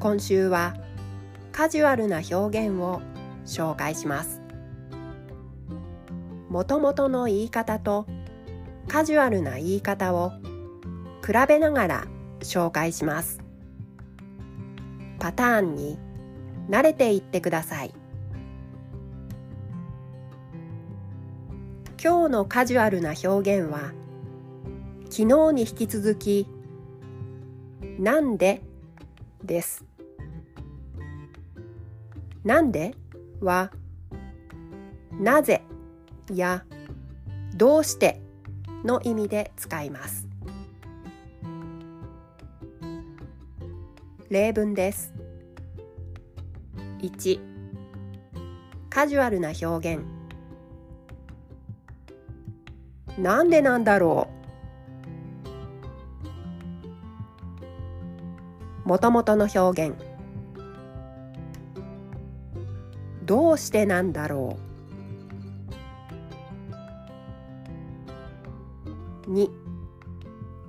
[0.00, 0.74] 今週は
[1.52, 3.02] カジュアルな表現を
[3.44, 4.40] 紹介します。
[6.48, 8.06] もともとの言い方と
[8.88, 10.30] カジュアルな言い方を
[11.22, 12.04] 比べながら
[12.40, 13.42] 紹介します。
[15.18, 15.98] パターンに
[16.70, 17.92] 慣れていってください。
[22.02, 23.92] 今日のカジュアルな表現は
[25.10, 26.46] 昨日に引き続き
[28.00, 28.62] 「なんで?」
[29.44, 29.84] です
[32.44, 32.94] 「なんで?」
[33.40, 33.70] は
[35.12, 35.62] 「なぜ?」
[36.32, 36.64] や
[37.54, 38.20] 「どうして?」
[38.84, 40.26] の意味で使います
[44.30, 45.12] 例文です
[47.00, 47.40] 1
[48.88, 50.04] カジュアルな表現
[53.18, 54.28] なんでなんだろ
[58.84, 58.88] う？
[58.88, 60.09] もともとの表現
[63.30, 64.58] どうしてなんだろ
[69.28, 69.48] う？2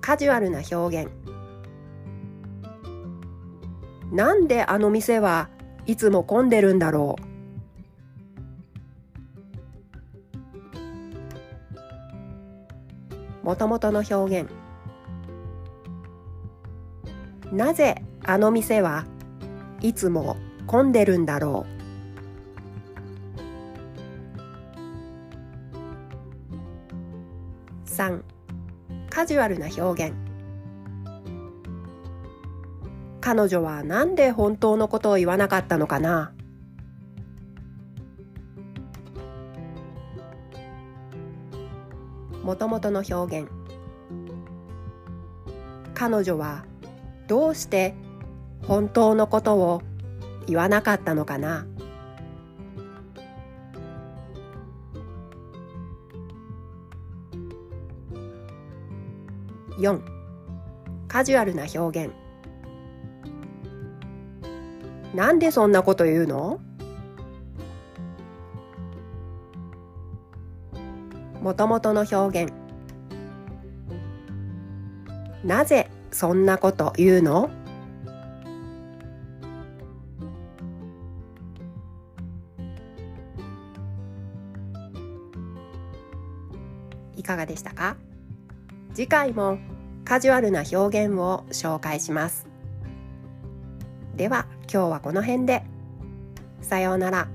[0.00, 1.10] カジュアルな表現。
[4.12, 5.48] なんであの店は
[5.86, 7.16] いつも混んでるんだろ
[13.42, 13.46] う？
[13.46, 14.48] もともとの表現。
[17.50, 19.06] なぜあの店は
[19.80, 20.36] いつも
[20.68, 21.73] 混んでるんだろう？
[27.94, 28.22] 3
[29.08, 30.14] カジュアルな表現。
[33.20, 36.32] 彼女はなんで本当のことを言わなかったのかな？
[42.42, 43.50] もともとの表現。
[45.94, 46.64] 彼女は
[47.28, 47.94] どうして
[48.66, 49.82] 本当のことを
[50.46, 51.66] 言わなかったのかな？
[59.78, 60.00] 4
[61.08, 62.12] カジュアルな表現。
[65.14, 66.60] なんでそんなこと言うの？
[71.40, 72.52] もともとの表現。
[75.44, 77.50] なぜそんなこと言うの？
[87.16, 87.96] いかがでしたか？
[88.94, 89.58] 次回も
[90.04, 92.46] カジュアルな表現を紹介します
[94.14, 95.64] では今日はこの辺で
[96.62, 97.28] さようなら。